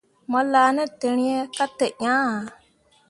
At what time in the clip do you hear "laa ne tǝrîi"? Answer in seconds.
0.51-1.35